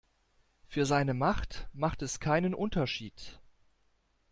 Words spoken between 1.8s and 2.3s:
es